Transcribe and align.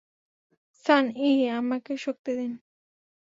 সান 0.85 1.05
Yi, 1.19 1.45
আমাকে 1.51 1.93
শক্তি 1.97 2.31
দিন। 2.37 2.51